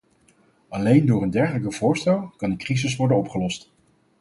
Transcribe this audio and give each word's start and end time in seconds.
Alleen 0.69 1.05
door 1.05 1.21
een 1.21 1.29
dergelijk 1.29 1.73
voorstel 1.73 2.31
kan 2.37 2.49
de 2.49 2.55
crisis 2.55 2.95
worden 2.95 3.17
opgelost. 3.17 3.71